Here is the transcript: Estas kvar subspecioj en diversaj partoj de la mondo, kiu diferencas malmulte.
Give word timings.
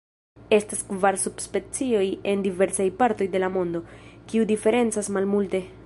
Estas 0.59 0.79
kvar 0.87 1.17
subspecioj 1.23 2.07
en 2.31 2.45
diversaj 2.47 2.89
partoj 3.03 3.29
de 3.37 3.43
la 3.45 3.51
mondo, 3.59 3.83
kiu 4.33 4.49
diferencas 4.55 5.13
malmulte. 5.21 5.63